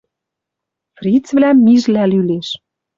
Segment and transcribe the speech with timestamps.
[0.97, 2.47] Фрицвлӓм мижлӓ лӱлеш.